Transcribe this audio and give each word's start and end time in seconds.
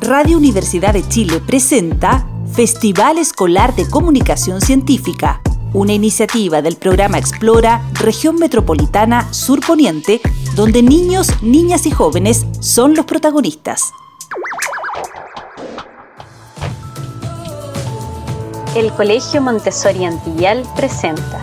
Radio 0.00 0.36
Universidad 0.36 0.92
de 0.92 1.06
Chile 1.08 1.40
presenta 1.46 2.26
Festival 2.52 3.18
Escolar 3.18 3.74
de 3.74 3.88
Comunicación 3.88 4.60
Científica, 4.60 5.40
una 5.72 5.92
iniciativa 5.92 6.60
del 6.60 6.76
programa 6.76 7.18
Explora 7.18 7.82
Región 7.94 8.36
Metropolitana 8.36 9.32
Sur 9.32 9.60
Poniente, 9.64 10.20
donde 10.54 10.82
niños, 10.82 11.42
niñas 11.42 11.86
y 11.86 11.90
jóvenes 11.90 12.46
son 12.60 12.94
los 12.94 13.06
protagonistas. 13.06 13.92
El 18.74 18.92
Colegio 18.92 19.40
Montessori 19.40 20.04
Antillal 20.04 20.66
presenta 20.74 21.40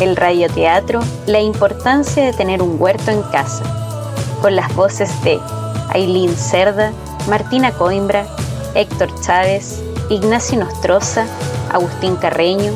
el 0.00 0.16
radioteatro 0.16 1.00
La 1.26 1.40
importancia 1.40 2.24
de 2.24 2.32
tener 2.32 2.62
un 2.62 2.80
huerto 2.80 3.10
en 3.10 3.22
casa, 3.22 3.62
con 4.40 4.56
las 4.56 4.74
voces 4.74 5.10
de 5.22 5.38
Aileen 5.94 6.36
Cerda, 6.36 6.92
Martina 7.28 7.72
Coimbra, 7.72 8.26
Héctor 8.74 9.10
Chávez, 9.20 9.82
Ignacio 10.10 10.58
Nostroza, 10.58 11.26
Agustín 11.70 12.16
Carreño, 12.16 12.72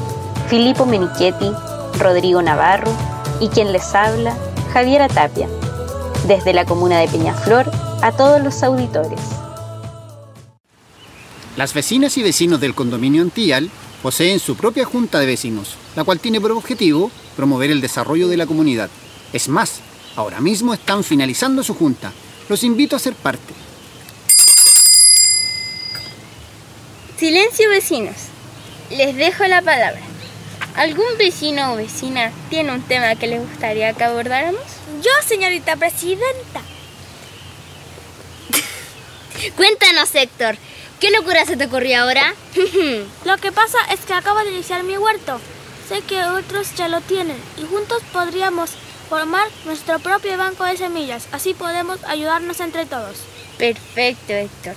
Filippo 0.49 0.87
Menichetti, 0.87 1.51
Rodrigo 1.99 2.43
Navarro 2.43 2.93
y 3.41 3.49
quien 3.49 3.73
les 3.73 3.95
habla, 3.95 4.37
Javiera 4.73 5.09
Tapia, 5.09 5.49
desde 6.29 6.53
la 6.53 6.65
comuna 6.65 7.01
de 7.01 7.09
Peñaflor 7.09 7.71
a 8.03 8.13
todos 8.13 8.43
los 8.43 8.63
auditores. 8.63 9.21
Las 11.57 11.73
vecinas 11.73 12.19
y 12.19 12.23
vecinos 12.23 12.61
del 12.61 12.75
condominio 12.75 13.23
Antillal 13.23 13.71
poseen 14.03 14.39
su 14.39 14.57
propia 14.57 14.85
junta 14.85 15.19
de 15.19 15.27
vecinos, 15.27 15.77
la 15.97 16.05
cual 16.05 16.21
tiene 16.21 16.41
por 16.41 16.53
objetivo 16.53 17.11
promover 17.35 17.71
el 17.71 17.81
desarrollo 17.81 18.29
de 18.29 18.37
la 18.37 18.47
comunidad. 18.47 18.91
Es 19.33 19.49
más, 19.49 19.81
ahora 20.17 20.41
mismo 20.41 20.75
están 20.75 21.03
finalizando 21.03 21.63
su 21.63 21.75
junta. 21.75 22.13
Los 22.49 22.63
invito 22.63 22.95
a 22.95 23.01
ser 23.01 23.15
parte. 23.15 23.55
Silencio 27.19 27.69
vecinos. 27.71 28.15
Les 28.91 29.17
dejo 29.17 29.45
la 29.47 29.63
palabra. 29.63 30.01
¿Algún 30.77 31.07
vecino 31.19 31.73
o 31.73 31.77
vecina 31.77 32.31
tiene 32.51 32.73
un 32.73 32.83
tema 32.83 33.17
que 33.17 33.27
les 33.27 33.41
gustaría 33.41 33.95
que 33.95 34.05
abordáramos? 34.05 34.63
Yo, 35.03 35.11
señorita 35.27 35.77
presidenta. 35.77 36.61
Cuéntanos, 39.57 40.15
Héctor. 40.15 40.57
¿Qué 41.01 41.11
locura 41.11 41.45
se 41.47 41.57
te 41.57 41.65
ocurrió 41.65 42.03
ahora? 42.03 42.35
lo 43.25 43.37
que 43.39 43.51
pasa 43.53 43.79
es 43.93 44.01
que 44.01 44.15
acabo 44.15 44.39
de 44.41 44.53
iniciar 44.53 44.83
mi 44.85 44.97
huerto. 44.97 45.41
Sé 45.89 46.03
que 46.03 46.23
otros 46.23 46.75
ya 46.77 46.89
lo 46.89 47.01
tienen 47.01 47.37
y 47.57 47.65
juntos 47.65 48.03
podríamos 48.13 48.71
formar 49.09 49.49
nuestro 49.65 49.99
propio 49.99 50.37
banco 50.37 50.65
de 50.65 50.77
semillas. 50.77 51.29
Así 51.33 51.55
podemos 51.55 52.03
ayudarnos 52.05 52.61
entre 52.61 52.87
todos. 52.87 53.19
Perfecto, 53.59 54.33
Héctor. 54.33 54.75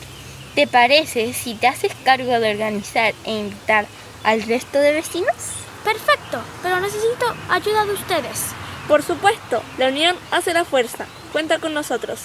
¿Te 0.55 0.67
parece 0.67 1.33
si 1.33 1.55
te 1.55 1.67
haces 1.67 1.91
cargo 2.03 2.39
de 2.39 2.51
organizar 2.51 3.13
e 3.25 3.39
invitar 3.39 3.87
al 4.23 4.41
resto 4.43 4.79
de 4.79 4.93
vecinos? 4.93 5.35
Perfecto, 5.83 6.41
pero 6.61 6.79
necesito 6.79 7.33
ayuda 7.49 7.85
de 7.85 7.93
ustedes. 7.93 8.47
Por 8.87 9.03
supuesto, 9.03 9.61
la 9.77 9.89
unión 9.89 10.15
hace 10.31 10.53
la 10.53 10.65
fuerza. 10.65 11.05
Cuenta 11.31 11.59
con 11.59 11.73
nosotros. 11.73 12.19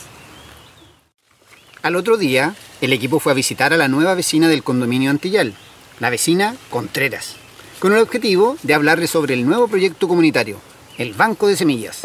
Al 1.83 1.97
otro 1.97 2.17
día, 2.17 2.55
el 2.81 2.93
equipo 2.93 3.21
fue 3.21 3.33
a 3.33 3.35
visitar 3.35 3.73
a 3.73 3.77
la 3.77 3.89
nueva 3.89 4.15
vecina 4.15 4.49
del 4.49 4.63
condominio 4.63 5.11
Antillal, 5.11 5.55
la 6.01 6.09
vecina 6.09 6.57
Contreras, 6.71 7.37
con 7.79 7.93
el 7.93 7.99
objetivo 8.01 8.57
de 8.63 8.73
hablarle 8.73 9.07
sobre 9.07 9.35
el 9.35 9.45
nuevo 9.47 9.69
proyecto 9.69 10.09
comunitario, 10.09 10.59
el 10.99 11.13
Banco 11.13 11.49
de 11.49 11.57
Semillas. 11.57 12.03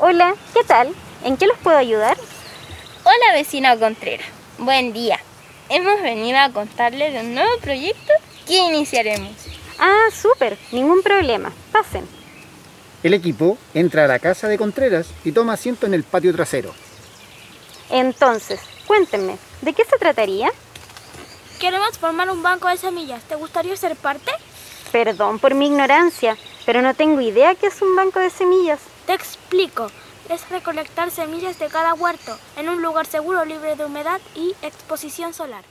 Hola, 0.00 0.34
¿qué 0.52 0.64
tal? 0.64 0.92
¿En 1.24 1.36
qué 1.36 1.46
los 1.46 1.58
puedo 1.58 1.76
ayudar? 1.76 2.16
Hola 3.04 3.32
vecina 3.34 3.76
Contreras, 3.78 4.26
buen 4.58 4.92
día. 4.92 5.18
Hemos 5.68 6.02
venido 6.02 6.38
a 6.38 6.50
contarles 6.50 7.12
de 7.12 7.20
un 7.20 7.34
nuevo 7.34 7.58
proyecto 7.60 8.12
que 8.46 8.56
iniciaremos. 8.56 9.30
Ah, 9.78 10.06
súper, 10.12 10.58
ningún 10.72 11.02
problema. 11.02 11.52
Pasen. 11.70 12.04
El 13.02 13.14
equipo 13.14 13.56
entra 13.74 14.04
a 14.04 14.08
la 14.08 14.18
casa 14.18 14.48
de 14.48 14.58
Contreras 14.58 15.08
y 15.24 15.32
toma 15.32 15.52
asiento 15.52 15.86
en 15.86 15.94
el 15.94 16.02
patio 16.02 16.32
trasero. 16.32 16.74
Entonces, 17.90 18.60
cuéntenme, 18.86 19.38
¿de 19.62 19.72
qué 19.72 19.84
se 19.84 19.98
trataría? 19.98 20.50
Queremos 21.58 21.98
formar 21.98 22.30
un 22.30 22.42
banco 22.42 22.68
de 22.68 22.76
semillas. 22.76 23.22
¿Te 23.24 23.34
gustaría 23.34 23.76
ser 23.76 23.96
parte? 23.96 24.30
Perdón 24.92 25.38
por 25.38 25.54
mi 25.54 25.66
ignorancia, 25.66 26.36
pero 26.64 26.82
no 26.82 26.94
tengo 26.94 27.20
idea 27.20 27.54
qué 27.54 27.66
es 27.66 27.82
un 27.82 27.96
banco 27.96 28.20
de 28.20 28.30
semillas. 28.30 28.80
Te 29.06 29.14
explico 29.14 29.90
es 30.28 30.48
recolectar 30.50 31.10
semillas 31.10 31.58
de 31.58 31.68
cada 31.68 31.94
huerto 31.94 32.38
en 32.56 32.68
un 32.68 32.82
lugar 32.82 33.06
seguro 33.06 33.44
libre 33.44 33.76
de 33.76 33.84
humedad 33.84 34.20
y 34.34 34.54
exposición 34.62 35.32
solar. 35.32 35.64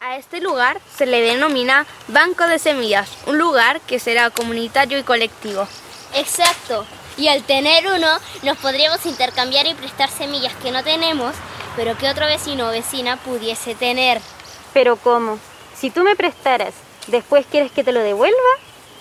A 0.00 0.16
este 0.16 0.40
lugar 0.40 0.80
se 0.96 1.06
le 1.06 1.20
denomina 1.20 1.86
Banco 2.08 2.46
de 2.46 2.58
Semillas, 2.58 3.08
un 3.26 3.38
lugar 3.38 3.80
que 3.82 4.00
será 4.00 4.30
comunitario 4.30 4.98
y 4.98 5.02
colectivo. 5.02 5.68
Exacto. 6.14 6.84
Y 7.16 7.28
al 7.28 7.42
tener 7.44 7.86
uno, 7.86 8.08
nos 8.42 8.58
podríamos 8.58 9.04
intercambiar 9.06 9.66
y 9.66 9.74
prestar 9.74 10.08
semillas 10.08 10.54
que 10.56 10.72
no 10.72 10.82
tenemos, 10.82 11.34
pero 11.76 11.96
que 11.96 12.08
otro 12.08 12.26
vecino 12.26 12.68
o 12.68 12.70
vecina 12.70 13.16
pudiese 13.16 13.74
tener. 13.74 14.20
¿Pero 14.72 14.96
cómo? 14.96 15.38
Si 15.76 15.90
tú 15.90 16.02
me 16.02 16.16
prestaras, 16.16 16.74
¿después 17.08 17.44
quieres 17.50 17.70
que 17.72 17.84
te 17.84 17.92
lo 17.92 18.00
devuelva? 18.00 18.36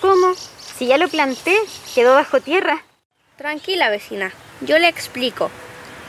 ¿Cómo? 0.02 0.34
Si 0.36 0.88
ya 0.88 0.98
lo 0.98 1.08
planté, 1.08 1.56
quedó 1.96 2.16
bajo 2.16 2.42
tierra. 2.42 2.84
Tranquila, 3.38 3.90
vecina. 3.90 4.34
Yo 4.62 4.80
le 4.80 4.88
explico. 4.88 5.50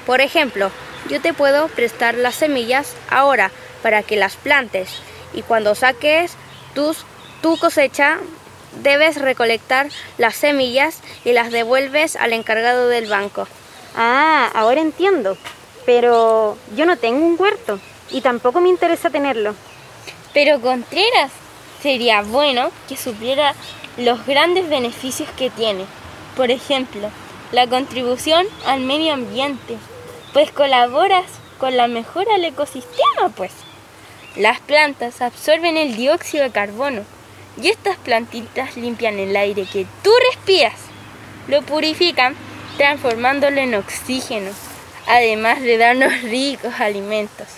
Por 0.06 0.20
ejemplo, 0.20 0.70
yo 1.08 1.20
te 1.20 1.32
puedo 1.32 1.68
prestar 1.68 2.14
las 2.14 2.34
semillas 2.34 2.94
ahora 3.08 3.50
para 3.82 4.02
que 4.02 4.16
las 4.16 4.36
plantes 4.36 4.88
y 5.32 5.42
cuando 5.42 5.74
saques 5.74 6.34
tus, 6.74 7.04
tu 7.40 7.56
cosecha 7.58 8.18
debes 8.82 9.20
recolectar 9.20 9.88
las 10.18 10.34
semillas 10.34 11.00
y 11.24 11.32
las 11.32 11.52
devuelves 11.52 12.16
al 12.16 12.32
encargado 12.32 12.88
del 12.88 13.06
banco. 13.06 13.46
Ah, 13.96 14.50
ahora 14.54 14.80
entiendo. 14.80 15.36
Pero 15.84 16.56
yo 16.76 16.86
no 16.86 16.96
tengo 16.96 17.26
un 17.26 17.36
huerto 17.38 17.80
y 18.12 18.20
tampoco 18.20 18.60
me 18.60 18.68
interesa 18.68 19.10
tenerlo. 19.10 19.54
Pero 20.32 20.60
Contreras, 20.60 21.32
sería 21.82 22.22
bueno 22.22 22.70
que 22.88 22.96
supiera 22.96 23.54
los 23.96 24.24
grandes 24.24 24.68
beneficios 24.68 25.28
que 25.36 25.50
tiene. 25.50 25.84
Por 26.36 26.50
ejemplo, 26.50 27.10
la 27.50 27.66
contribución 27.66 28.46
al 28.66 28.80
medio 28.80 29.12
ambiente, 29.12 29.76
pues 30.32 30.50
colaboras 30.52 31.26
con 31.58 31.76
la 31.76 31.88
mejora 31.88 32.32
del 32.34 32.46
ecosistema, 32.46 33.28
pues. 33.36 33.52
Las 34.36 34.60
plantas 34.60 35.20
absorben 35.20 35.76
el 35.76 35.96
dióxido 35.96 36.44
de 36.44 36.50
carbono 36.50 37.02
y 37.60 37.68
estas 37.68 37.98
plantitas 37.98 38.76
limpian 38.76 39.18
el 39.18 39.36
aire 39.36 39.66
que 39.70 39.86
tú 40.02 40.10
respiras, 40.30 40.78
lo 41.48 41.60
purifican 41.62 42.34
transformándolo 42.78 43.60
en 43.60 43.74
oxígeno, 43.74 44.50
además 45.06 45.60
de 45.60 45.76
darnos 45.76 46.22
ricos 46.22 46.80
alimentos. 46.80 47.48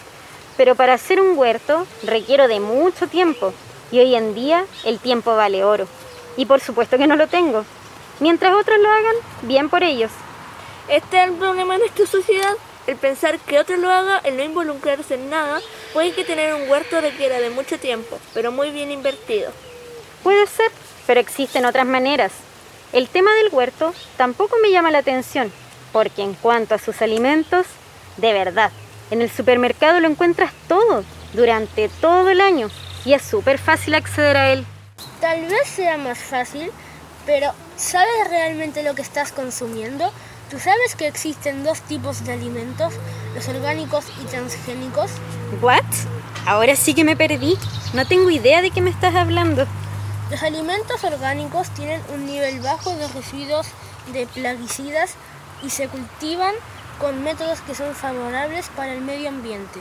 Pero 0.57 0.75
para 0.75 0.95
hacer 0.95 1.21
un 1.21 1.37
huerto 1.37 1.87
requiero 2.03 2.49
de 2.49 2.61
mucho 2.61 3.07
tiempo 3.09 3.53
y 3.91 3.99
hoy 3.99 4.15
en 4.15 4.35
día 4.35 4.67
el 4.85 4.99
tiempo 4.99 5.37
vale 5.37 5.65
oro. 5.65 5.87
Y 6.37 6.47
por 6.47 6.61
supuesto 6.61 6.99
que 6.99 7.07
no 7.07 7.17
lo 7.17 7.27
tengo. 7.29 7.65
Mientras 8.21 8.55
otros 8.55 8.79
lo 8.79 8.91
hagan, 8.91 9.15
bien 9.43 9.69
por 9.69 9.83
ellos. 9.83 10.11
Este 10.89 11.23
es 11.23 11.29
el 11.29 11.35
problema 11.35 11.77
en 11.77 11.83
esta 11.83 12.07
sociedad. 12.07 12.55
El 12.87 12.97
pensar 12.97 13.39
que 13.39 13.59
otro 13.59 13.77
lo 13.79 13.91
haga, 13.91 14.21
el 14.25 14.37
no 14.37 14.43
involucrarse 14.43 15.15
en 15.15 15.31
nada, 15.31 15.61
puede 15.95 16.13
que 16.13 16.25
tener 16.25 16.55
un 16.55 16.69
huerto 16.69 17.01
requiera 17.01 17.41
de 17.41 17.49
mucho 17.49 17.79
tiempo, 17.79 18.19
pero 18.35 18.53
muy 18.53 18.71
bien 18.71 18.91
invertido. 18.91 19.51
Puede 20.23 20.47
ser, 20.47 20.71
pero 21.07 21.19
existen 21.19 21.65
otras 21.65 21.87
maneras. 21.87 22.33
El 22.93 23.09
tema 23.09 23.33
del 23.35 23.53
huerto 23.53 23.95
tampoco 24.19 24.57
me 24.63 24.71
llama 24.71 24.91
la 24.91 24.99
atención, 24.99 25.51
porque 25.93 26.23
en 26.23 26.35
cuanto 26.35 26.75
a 26.75 26.79
sus 26.79 27.01
alimentos, 27.01 27.67
de 28.19 28.33
verdad, 28.35 28.71
en 29.15 29.23
el 29.23 29.31
supermercado 29.31 30.01
lo 30.01 30.09
encuentras 30.09 30.53
todo, 30.69 31.05
durante 31.33 31.89
todo 31.89 32.29
el 32.29 32.41
año, 32.41 32.69
y 33.05 33.15
es 33.15 33.23
súper 33.23 33.59
fácil 33.59 33.95
acceder 33.95 34.37
a 34.37 34.53
él. 34.53 34.67
Tal 35.21 35.43
vez 35.47 35.67
sea 35.67 35.97
más 35.97 36.19
fácil 36.19 36.71
pero, 37.27 37.53
¿sabes 37.77 38.29
realmente 38.29 38.83
lo 38.83 38.95
que 38.95 39.03
estás 39.03 39.33
consumiendo? 39.33 40.13
¿Tú 40.51 40.59
sabes 40.59 40.95
que 40.95 41.07
existen 41.07 41.65
dos 41.65 41.81
tipos 41.81 42.25
de 42.25 42.35
alimentos, 42.35 42.93
los 43.35 43.49
orgánicos 43.49 44.05
y 44.23 44.27
transgénicos? 44.27 45.11
¿What? 45.63 45.85
Ahora 46.47 46.77
sí 46.77 46.95
que 46.95 47.05
me 47.05 47.17
perdí. 47.17 47.57
No 47.95 48.07
tengo 48.07 48.29
idea 48.29 48.61
de 48.61 48.71
qué 48.71 48.83
me 48.83 48.91
estás 48.91 49.15
hablando. 49.15 49.67
Los 50.31 50.43
alimentos 50.43 51.03
orgánicos 51.03 51.71
tienen 51.71 52.03
un 52.13 52.27
nivel 52.27 52.61
bajo 52.61 52.95
de 52.95 53.09
residuos 53.09 53.67
de 54.13 54.27
plaguicidas 54.27 55.15
y 55.63 55.71
se 55.71 55.89
cultivan 55.89 56.55
con 56.99 57.23
métodos 57.23 57.61
que 57.63 57.75
son 57.75 57.95
favorables 57.95 58.69
para 58.77 58.93
el 58.93 59.01
medio 59.01 59.29
ambiente 59.29 59.81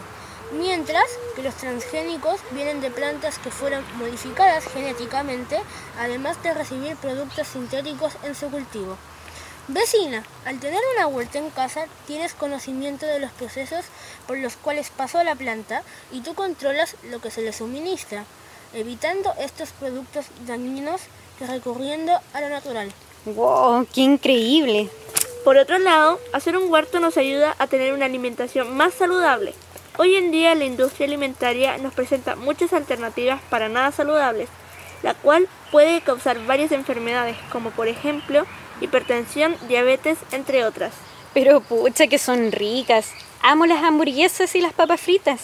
mientras 0.53 1.05
que 1.35 1.43
los 1.43 1.55
transgénicos 1.55 2.39
vienen 2.51 2.81
de 2.81 2.91
plantas 2.91 3.39
que 3.39 3.51
fueron 3.51 3.83
modificadas 3.97 4.65
genéticamente, 4.65 5.59
además 5.99 6.41
de 6.43 6.53
recibir 6.53 6.95
productos 6.97 7.47
sintéticos 7.47 8.13
en 8.23 8.35
su 8.35 8.49
cultivo. 8.49 8.97
Vecina, 9.67 10.23
al 10.45 10.59
tener 10.59 10.81
una 10.95 11.07
huerta 11.07 11.39
en 11.39 11.49
casa 11.49 11.85
tienes 12.05 12.33
conocimiento 12.33 13.05
de 13.05 13.19
los 13.19 13.31
procesos 13.31 13.85
por 14.27 14.37
los 14.37 14.57
cuales 14.57 14.89
pasó 14.89 15.23
la 15.23 15.35
planta 15.35 15.83
y 16.11 16.19
tú 16.19 16.33
controlas 16.33 16.97
lo 17.09 17.21
que 17.21 17.31
se 17.31 17.41
le 17.41 17.53
suministra, 17.53 18.25
evitando 18.73 19.33
estos 19.39 19.69
productos 19.71 20.25
dañinos 20.45 21.01
que 21.39 21.47
recurriendo 21.47 22.11
a 22.33 22.41
lo 22.41 22.49
natural. 22.49 22.91
¡Wow! 23.25 23.87
¡Qué 23.93 24.01
increíble! 24.01 24.89
Por 25.43 25.57
otro 25.57 25.77
lado, 25.77 26.21
hacer 26.31 26.55
un 26.55 26.71
huerto 26.71 27.01
nos 27.01 27.17
ayuda 27.17 27.53
a 27.59 27.67
tener 27.67 27.91
una 27.91 28.05
alimentación 28.05 28.77
más 28.77 28.93
saludable. 28.93 29.53
Hoy 29.97 30.15
en 30.15 30.31
día 30.31 30.55
la 30.55 30.63
industria 30.63 31.05
alimentaria 31.05 31.77
nos 31.79 31.93
presenta 31.93 32.37
muchas 32.37 32.71
alternativas 32.71 33.41
para 33.49 33.67
nada 33.67 33.91
saludables, 33.91 34.47
la 35.01 35.13
cual 35.15 35.49
puede 35.69 35.99
causar 35.99 36.39
varias 36.45 36.71
enfermedades, 36.71 37.35
como 37.51 37.71
por 37.71 37.89
ejemplo 37.89 38.45
hipertensión, 38.79 39.57
diabetes, 39.67 40.17
entre 40.31 40.63
otras. 40.63 40.93
Pero 41.33 41.59
pucha 41.59 42.07
que 42.07 42.19
son 42.19 42.53
ricas. 42.53 43.11
Amo 43.41 43.65
las 43.65 43.83
hamburguesas 43.83 44.55
y 44.55 44.61
las 44.61 44.71
papas 44.71 45.01
fritas. 45.01 45.41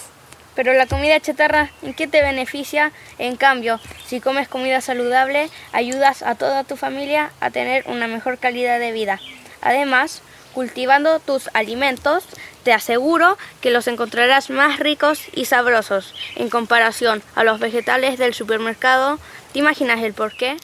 Pero 0.54 0.72
la 0.72 0.86
comida 0.86 1.20
chatarra, 1.20 1.70
¿en 1.82 1.92
qué 1.92 2.06
te 2.06 2.22
beneficia? 2.22 2.92
En 3.18 3.36
cambio, 3.36 3.78
si 4.06 4.20
comes 4.20 4.48
comida 4.48 4.80
saludable, 4.80 5.50
ayudas 5.72 6.22
a 6.22 6.36
toda 6.36 6.64
tu 6.64 6.76
familia 6.76 7.32
a 7.40 7.50
tener 7.50 7.84
una 7.86 8.06
mejor 8.08 8.38
calidad 8.38 8.78
de 8.80 8.92
vida. 8.92 9.20
Además, 9.62 10.22
cultivando 10.52 11.20
tus 11.20 11.48
alimentos, 11.54 12.24
te 12.64 12.72
aseguro 12.72 13.38
que 13.60 13.70
los 13.70 13.86
encontrarás 13.86 14.50
más 14.50 14.78
ricos 14.78 15.22
y 15.32 15.46
sabrosos 15.46 16.14
en 16.36 16.50
comparación 16.50 17.22
a 17.34 17.44
los 17.44 17.60
vegetales 17.60 18.18
del 18.18 18.34
supermercado. 18.34 19.18
¿Te 19.52 19.58
imaginas 19.58 20.02
el 20.02 20.12
por 20.12 20.36
qué? 20.36 20.56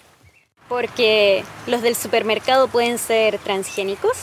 Porque 0.68 1.44
los 1.66 1.82
del 1.82 1.96
supermercado 1.96 2.68
pueden 2.68 2.98
ser 2.98 3.38
transgénicos. 3.38 4.16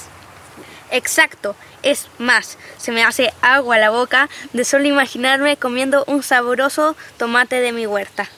Exacto, 0.92 1.56
es 1.82 2.08
más, 2.20 2.58
se 2.78 2.92
me 2.92 3.04
hace 3.04 3.34
agua 3.42 3.78
la 3.78 3.90
boca 3.90 4.30
de 4.52 4.64
solo 4.64 4.88
imaginarme 4.88 5.58
comiendo 5.58 6.04
un 6.06 6.22
sabroso 6.22 6.96
tomate 7.18 7.62
de 7.62 7.72
mi 7.72 7.88
huerta. 7.88 8.30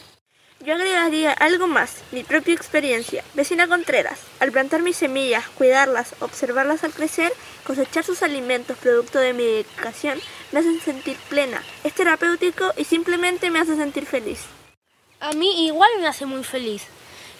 Yo 0.65 0.73
agregaría 0.73 1.31
algo 1.31 1.67
más, 1.67 1.97
mi 2.11 2.23
propia 2.23 2.55
experiencia. 2.55 3.23
Vecina 3.35 3.67
Contreras, 3.67 4.19
al 4.39 4.51
plantar 4.51 4.81
mis 4.81 4.97
semillas, 4.97 5.47
cuidarlas, 5.49 6.15
observarlas 6.21 6.83
al 6.83 6.91
crecer, 6.91 7.31
cosechar 7.63 8.03
sus 8.03 8.23
alimentos 8.23 8.75
producto 8.79 9.19
de 9.19 9.33
mi 9.33 9.43
dedicación, 9.43 10.19
me 10.51 10.61
hacen 10.61 10.81
sentir 10.81 11.17
plena, 11.29 11.61
es 11.83 11.93
terapéutico 11.93 12.73
y 12.77 12.85
simplemente 12.85 13.51
me 13.51 13.59
hace 13.59 13.75
sentir 13.75 14.07
feliz. 14.07 14.39
A 15.19 15.33
mí 15.33 15.67
igual 15.67 15.91
me 15.99 16.07
hace 16.07 16.25
muy 16.25 16.43
feliz. 16.43 16.81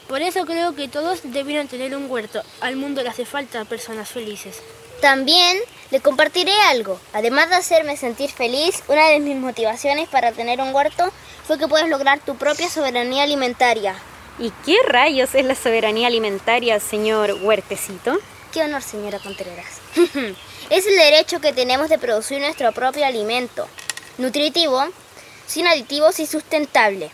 Por 0.08 0.22
eso 0.22 0.46
creo 0.46 0.76
que 0.76 0.88
todos 0.88 1.22
debieron 1.24 1.68
tener 1.68 1.96
un 1.96 2.12
huerto. 2.12 2.44
Al 2.62 2.76
mundo 2.76 3.02
le 3.02 3.10
hace 3.10 3.26
falta 3.26 3.66
personas 3.66 4.10
felices. 4.10 4.62
También 5.02 5.58
le 5.92 6.00
compartiré 6.00 6.54
algo. 6.70 7.00
Además 7.14 7.50
de 7.50 7.56
hacerme 7.56 7.98
sentir 7.98 8.32
feliz, 8.32 8.84
una 8.88 9.08
de 9.10 9.20
mis 9.20 9.36
motivaciones 9.36 10.10
para 10.10 10.32
tener 10.32 10.60
un 10.62 10.74
huerto 10.74 11.12
fue 11.46 11.58
que 11.58 11.68
puedes 11.68 11.90
lograr 11.90 12.20
tu 12.20 12.36
propia 12.36 12.70
soberanía 12.70 13.24
alimentaria. 13.24 13.96
¿Y 14.40 14.52
qué 14.66 14.78
rayos 14.88 15.34
es 15.34 15.46
la 15.46 15.56
soberanía 15.56 16.08
alimentaria, 16.08 16.80
señor 16.80 17.38
Huertecito? 17.42 18.18
Qué 18.52 18.62
honor, 18.62 18.82
señora 18.82 19.20
Contreras. 19.20 19.80
es 20.70 20.88
el 20.88 20.98
derecho 20.98 21.40
que 21.40 21.54
tenemos 21.54 21.90
de 21.90 21.98
producir 21.98 22.40
nuestro 22.40 22.72
propio 22.72 23.06
alimento, 23.06 23.68
nutritivo, 24.18 24.84
sin 25.48 25.68
aditivos 25.68 26.20
y 26.20 26.26
sustentable. 26.26 27.12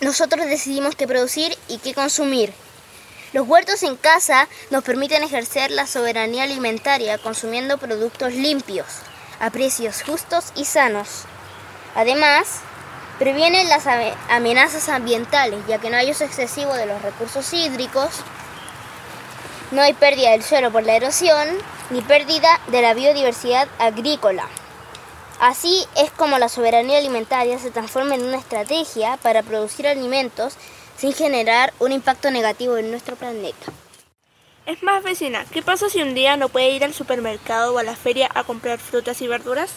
Nosotros 0.00 0.46
decidimos 0.46 0.96
qué 0.96 1.06
producir 1.06 1.56
y 1.68 1.78
qué 1.78 1.94
consumir. 1.94 2.52
Los 3.32 3.48
huertos 3.48 3.82
en 3.82 3.96
casa 3.96 4.46
nos 4.70 4.84
permiten 4.84 5.22
ejercer 5.22 5.70
la 5.70 5.86
soberanía 5.86 6.42
alimentaria 6.42 7.16
consumiendo 7.16 7.78
productos 7.78 8.34
limpios, 8.34 8.86
a 9.40 9.48
precios 9.48 10.02
justos 10.02 10.52
y 10.54 10.66
sanos. 10.66 11.24
Además, 11.94 12.60
previenen 13.18 13.70
las 13.70 13.86
amenazas 14.28 14.90
ambientales, 14.90 15.60
ya 15.66 15.78
que 15.78 15.88
no 15.88 15.96
hay 15.96 16.10
uso 16.10 16.24
excesivo 16.24 16.74
de 16.74 16.84
los 16.84 17.00
recursos 17.00 17.50
hídricos, 17.54 18.10
no 19.70 19.80
hay 19.80 19.94
pérdida 19.94 20.32
del 20.32 20.42
suelo 20.42 20.70
por 20.70 20.82
la 20.82 20.96
erosión, 20.96 21.48
ni 21.88 22.02
pérdida 22.02 22.60
de 22.66 22.82
la 22.82 22.92
biodiversidad 22.92 23.66
agrícola. 23.78 24.46
Así 25.40 25.86
es 25.96 26.10
como 26.10 26.38
la 26.38 26.50
soberanía 26.50 26.98
alimentaria 26.98 27.58
se 27.58 27.70
transforma 27.70 28.14
en 28.14 28.24
una 28.24 28.36
estrategia 28.36 29.16
para 29.22 29.42
producir 29.42 29.88
alimentos 29.88 30.54
sin 30.96 31.12
generar 31.12 31.72
un 31.78 31.92
impacto 31.92 32.30
negativo 32.30 32.76
en 32.76 32.90
nuestro 32.90 33.16
planeta. 33.16 33.72
Es 34.64 34.82
más, 34.82 35.02
vecina, 35.02 35.44
¿qué 35.50 35.60
pasa 35.60 35.88
si 35.88 36.00
un 36.02 36.14
día 36.14 36.36
no 36.36 36.48
puede 36.48 36.70
ir 36.70 36.84
al 36.84 36.94
supermercado 36.94 37.74
o 37.74 37.78
a 37.78 37.82
la 37.82 37.96
feria 37.96 38.30
a 38.32 38.44
comprar 38.44 38.78
frutas 38.78 39.20
y 39.20 39.26
verduras? 39.26 39.72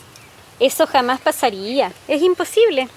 Eso 0.60 0.86
jamás 0.86 1.20
pasaría. 1.20 1.92
Es 2.08 2.22
imposible. 2.22 2.88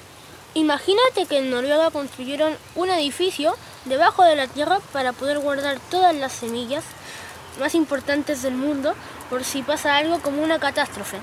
Imagínate 0.54 1.26
que 1.26 1.38
en 1.38 1.50
Noruega 1.50 1.90
construyeron 1.90 2.56
un 2.74 2.90
edificio 2.90 3.56
debajo 3.86 4.22
de 4.22 4.36
la 4.36 4.46
tierra 4.46 4.80
para 4.92 5.12
poder 5.12 5.38
guardar 5.38 5.78
todas 5.90 6.14
las 6.14 6.32
semillas 6.32 6.84
más 7.58 7.74
importantes 7.74 8.42
del 8.42 8.54
mundo 8.54 8.94
por 9.30 9.44
si 9.44 9.62
pasa 9.62 9.96
algo 9.96 10.20
como 10.20 10.42
una 10.42 10.58
catástrofe 10.58 11.18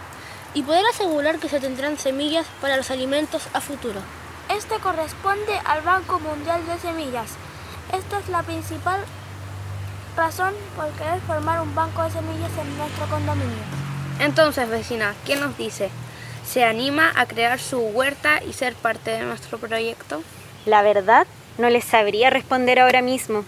y 0.54 0.64
poder 0.64 0.86
asegurar 0.88 1.40
que 1.40 1.50
se 1.50 1.60
tendrán 1.60 1.98
semillas 1.98 2.46
para 2.62 2.78
los 2.78 2.92
alimentos 2.92 3.44
a 3.54 3.62
futuro. 3.62 4.02
Este 4.56 4.80
corresponde 4.80 5.60
al 5.66 5.82
Banco 5.82 6.18
Mundial 6.18 6.66
de 6.66 6.80
Semillas. 6.80 7.32
Esta 7.92 8.20
es 8.20 8.30
la 8.30 8.42
principal 8.42 9.04
razón 10.16 10.54
por 10.78 10.90
querer 10.92 11.20
formar 11.28 11.60
un 11.60 11.76
banco 11.76 12.04
de 12.04 12.12
semillas 12.12 12.52
en 12.58 12.78
nuestro 12.78 13.06
condominio. 13.08 13.64
Entonces, 14.22 14.70
vecina, 14.70 15.14
¿qué 15.26 15.36
nos 15.36 15.58
dice? 15.58 15.90
¿Se 16.46 16.64
anima 16.64 17.12
a 17.18 17.26
crear 17.26 17.60
su 17.60 17.80
huerta 17.80 18.42
y 18.42 18.54
ser 18.54 18.76
parte 18.76 19.12
de 19.12 19.24
nuestro 19.24 19.58
proyecto? 19.58 20.24
La 20.66 20.84
verdad, 20.84 21.28
no 21.58 21.70
les 21.70 21.84
sabría 21.84 22.30
responder 22.30 22.80
ahora 22.80 23.02
mismo. 23.02 23.44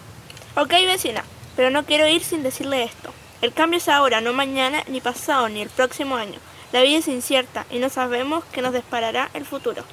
Ok, 0.57 0.71
vecina, 0.71 1.23
pero 1.55 1.69
no 1.69 1.85
quiero 1.85 2.05
ir 2.09 2.21
sin 2.21 2.43
decirle 2.43 2.83
esto. 2.83 3.13
El 3.41 3.53
cambio 3.53 3.77
es 3.77 3.87
ahora, 3.87 4.19
no 4.19 4.33
mañana, 4.33 4.83
ni 4.89 4.99
pasado, 4.99 5.47
ni 5.47 5.61
el 5.61 5.69
próximo 5.69 6.17
año. 6.17 6.39
La 6.73 6.81
vida 6.81 6.97
es 6.97 7.07
incierta 7.07 7.65
y 7.69 7.79
no 7.79 7.87
sabemos 7.87 8.43
qué 8.51 8.61
nos 8.61 8.73
disparará 8.73 9.29
el 9.33 9.45
futuro. 9.45 9.85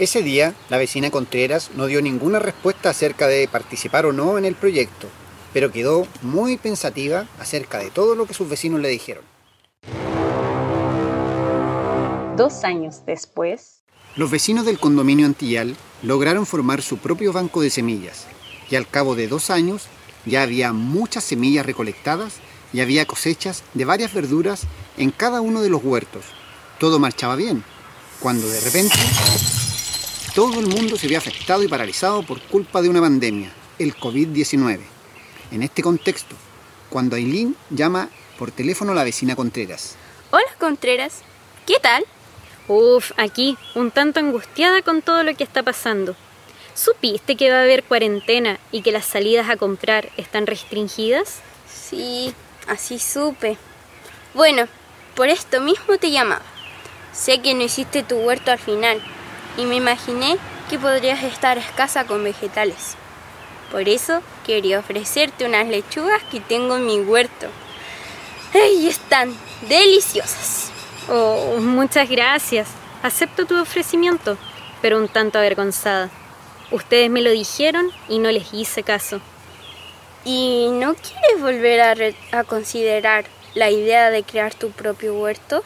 Ese 0.00 0.22
día, 0.22 0.54
la 0.70 0.78
vecina 0.78 1.10
Contreras 1.10 1.72
no 1.76 1.84
dio 1.84 2.00
ninguna 2.00 2.38
respuesta 2.38 2.88
acerca 2.88 3.28
de 3.28 3.46
participar 3.46 4.06
o 4.06 4.14
no 4.14 4.38
en 4.38 4.46
el 4.46 4.54
proyecto, 4.54 5.08
pero 5.52 5.70
quedó 5.70 6.06
muy 6.22 6.56
pensativa 6.56 7.26
acerca 7.38 7.76
de 7.76 7.90
todo 7.90 8.14
lo 8.14 8.24
que 8.24 8.32
sus 8.32 8.48
vecinos 8.48 8.80
le 8.80 8.88
dijeron. 8.88 9.22
Dos 12.34 12.64
años 12.64 13.02
después, 13.04 13.82
los 14.16 14.30
vecinos 14.30 14.64
del 14.64 14.78
condominio 14.78 15.26
Antillal 15.26 15.76
lograron 16.02 16.46
formar 16.46 16.80
su 16.80 16.96
propio 16.96 17.34
banco 17.34 17.60
de 17.60 17.68
semillas 17.68 18.24
y 18.70 18.76
al 18.76 18.88
cabo 18.88 19.14
de 19.14 19.28
dos 19.28 19.50
años 19.50 19.82
ya 20.24 20.40
había 20.40 20.72
muchas 20.72 21.24
semillas 21.24 21.66
recolectadas 21.66 22.36
y 22.72 22.80
había 22.80 23.04
cosechas 23.04 23.64
de 23.74 23.84
varias 23.84 24.14
verduras 24.14 24.62
en 24.96 25.10
cada 25.10 25.42
uno 25.42 25.60
de 25.60 25.68
los 25.68 25.84
huertos. 25.84 26.24
Todo 26.78 26.98
marchaba 26.98 27.36
bien, 27.36 27.62
cuando 28.18 28.48
de 28.48 28.60
repente 28.60 28.96
todo 30.34 30.60
el 30.60 30.66
mundo 30.66 30.96
se 30.96 31.08
vio 31.08 31.18
afectado 31.18 31.62
y 31.62 31.68
paralizado 31.68 32.22
por 32.22 32.40
culpa 32.42 32.80
de 32.82 32.88
una 32.88 33.00
pandemia, 33.00 33.50
el 33.78 33.96
COVID-19. 33.96 34.78
En 35.50 35.62
este 35.62 35.82
contexto, 35.82 36.36
cuando 36.88 37.16
Aileen 37.16 37.56
llama 37.70 38.08
por 38.38 38.52
teléfono 38.52 38.92
a 38.92 38.94
la 38.94 39.04
vecina 39.04 39.34
Contreras. 39.34 39.96
Hola 40.30 40.46
Contreras, 40.58 41.22
¿qué 41.66 41.78
tal? 41.80 42.04
Uf, 42.68 43.10
aquí, 43.16 43.56
un 43.74 43.90
tanto 43.90 44.20
angustiada 44.20 44.82
con 44.82 45.02
todo 45.02 45.24
lo 45.24 45.34
que 45.34 45.42
está 45.42 45.64
pasando. 45.64 46.14
¿Supiste 46.74 47.36
que 47.36 47.50
va 47.50 47.58
a 47.58 47.62
haber 47.62 47.82
cuarentena 47.82 48.60
y 48.70 48.82
que 48.82 48.92
las 48.92 49.06
salidas 49.06 49.50
a 49.50 49.56
comprar 49.56 50.10
están 50.16 50.46
restringidas? 50.46 51.40
Sí, 51.68 52.32
así 52.68 53.00
supe. 53.00 53.58
Bueno, 54.34 54.68
por 55.16 55.28
esto 55.28 55.60
mismo 55.60 55.98
te 55.98 56.12
llamaba. 56.12 56.42
Sé 57.12 57.40
que 57.40 57.54
no 57.54 57.62
hiciste 57.62 58.04
tu 58.04 58.14
huerto 58.16 58.52
al 58.52 58.60
final 58.60 59.02
y 59.60 59.66
me 59.66 59.76
imaginé 59.76 60.38
que 60.68 60.78
podrías 60.78 61.22
estar 61.22 61.58
escasa 61.58 62.06
con 62.06 62.24
vegetales. 62.24 62.96
Por 63.70 63.88
eso 63.88 64.22
quería 64.44 64.78
ofrecerte 64.78 65.44
unas 65.44 65.68
lechugas 65.68 66.22
que 66.30 66.40
tengo 66.40 66.76
en 66.76 66.86
mi 66.86 67.00
huerto. 67.00 67.46
¡Ay, 68.54 68.88
están 68.88 69.34
deliciosas! 69.68 70.70
Oh, 71.08 71.56
muchas 71.60 72.08
gracias. 72.08 72.68
Acepto 73.02 73.46
tu 73.46 73.60
ofrecimiento, 73.60 74.36
pero 74.82 74.98
un 74.98 75.08
tanto 75.08 75.38
avergonzada. 75.38 76.10
Ustedes 76.70 77.10
me 77.10 77.20
lo 77.20 77.30
dijeron 77.30 77.90
y 78.08 78.18
no 78.18 78.30
les 78.30 78.52
hice 78.54 78.82
caso. 78.82 79.20
¿Y 80.24 80.68
no 80.72 80.94
quieres 80.94 81.40
volver 81.40 81.80
a, 81.80 82.38
a 82.38 82.44
considerar 82.44 83.24
la 83.54 83.70
idea 83.70 84.10
de 84.10 84.22
crear 84.22 84.54
tu 84.54 84.70
propio 84.70 85.14
huerto? 85.14 85.64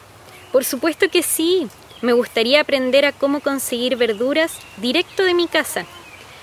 Por 0.51 0.65
supuesto 0.65 1.09
que 1.09 1.23
sí. 1.23 1.69
Me 2.01 2.13
gustaría 2.13 2.61
aprender 2.61 3.05
a 3.05 3.11
cómo 3.11 3.39
conseguir 3.39 3.95
verduras 3.95 4.59
directo 4.77 5.23
de 5.23 5.33
mi 5.33 5.47
casa. 5.47 5.85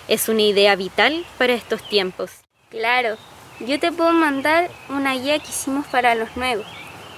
Es 0.08 0.28
una 0.28 0.42
idea 0.42 0.74
vital 0.76 1.24
para 1.38 1.52
estos 1.52 1.86
tiempos. 1.88 2.30
Claro, 2.70 3.16
yo 3.60 3.78
te 3.78 3.92
puedo 3.92 4.12
mandar 4.12 4.70
una 4.88 5.14
guía 5.14 5.38
que 5.38 5.50
hicimos 5.50 5.86
para 5.86 6.14
los 6.14 6.36
nuevos. 6.36 6.66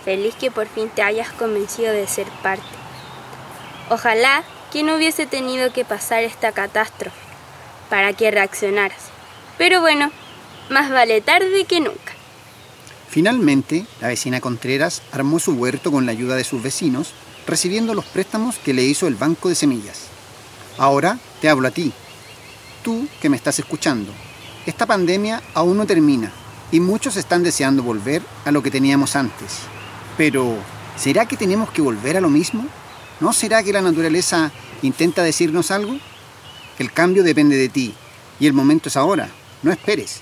Feliz 0.04 0.34
que 0.34 0.50
por 0.50 0.66
fin 0.66 0.90
te 0.90 1.02
hayas 1.02 1.30
convencido 1.32 1.92
de 1.92 2.06
ser 2.06 2.26
parte. 2.42 2.64
Ojalá 3.88 4.42
que 4.72 4.82
no 4.82 4.96
hubiese 4.96 5.26
tenido 5.26 5.72
que 5.72 5.84
pasar 5.84 6.24
esta 6.24 6.52
catástrofe 6.52 7.16
para 7.88 8.12
que 8.12 8.30
reaccionaras. 8.30 9.10
Pero 9.56 9.80
bueno, 9.80 10.10
más 10.68 10.90
vale 10.90 11.20
tarde 11.20 11.64
que 11.64 11.80
nunca. 11.80 12.12
Finalmente, 13.08 13.86
la 14.00 14.08
vecina 14.08 14.40
Contreras 14.40 15.00
armó 15.12 15.38
su 15.38 15.52
huerto 15.52 15.92
con 15.92 16.04
la 16.04 16.12
ayuda 16.12 16.34
de 16.34 16.42
sus 16.42 16.62
vecinos, 16.62 17.12
recibiendo 17.46 17.94
los 17.94 18.04
préstamos 18.04 18.56
que 18.58 18.74
le 18.74 18.84
hizo 18.84 19.06
el 19.06 19.14
Banco 19.14 19.48
de 19.48 19.54
Semillas. 19.54 20.08
Ahora 20.78 21.18
te 21.40 21.48
hablo 21.48 21.68
a 21.68 21.70
ti, 21.70 21.92
tú 22.82 23.06
que 23.20 23.28
me 23.28 23.36
estás 23.36 23.58
escuchando. 23.58 24.12
Esta 24.66 24.86
pandemia 24.86 25.42
aún 25.54 25.76
no 25.76 25.86
termina 25.86 26.32
y 26.72 26.80
muchos 26.80 27.16
están 27.16 27.42
deseando 27.42 27.82
volver 27.82 28.22
a 28.44 28.50
lo 28.50 28.62
que 28.62 28.70
teníamos 28.70 29.16
antes. 29.16 29.60
Pero, 30.16 30.56
¿será 30.96 31.26
que 31.26 31.36
tenemos 31.36 31.70
que 31.70 31.82
volver 31.82 32.16
a 32.16 32.20
lo 32.20 32.30
mismo? 32.30 32.66
¿No 33.20 33.32
será 33.32 33.62
que 33.62 33.72
la 33.72 33.82
naturaleza 33.82 34.50
intenta 34.82 35.22
decirnos 35.22 35.70
algo? 35.70 35.96
El 36.78 36.92
cambio 36.92 37.22
depende 37.22 37.56
de 37.56 37.68
ti 37.68 37.94
y 38.40 38.46
el 38.46 38.52
momento 38.52 38.88
es 38.88 38.96
ahora. 38.96 39.28
No 39.62 39.70
esperes. 39.70 40.20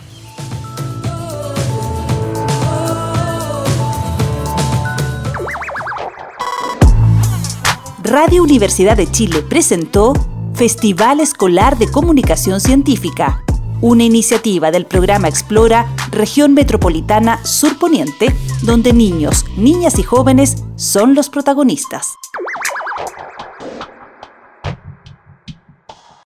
Radio 8.04 8.42
Universidad 8.42 8.96
de 8.96 9.08
Chile 9.08 9.42
presentó 9.48 10.12
Festival 10.54 11.20
Escolar 11.20 11.78
de 11.78 11.88
Comunicación 11.88 12.60
Científica, 12.60 13.44
una 13.80 14.02
iniciativa 14.02 14.72
del 14.72 14.86
programa 14.86 15.28
Explora 15.28 15.86
Región 16.10 16.52
Metropolitana 16.52 17.38
Surponiente, 17.44 18.34
donde 18.62 18.92
niños, 18.92 19.44
niñas 19.56 20.00
y 20.00 20.02
jóvenes 20.02 20.64
son 20.74 21.14
los 21.14 21.30
protagonistas. 21.30 22.16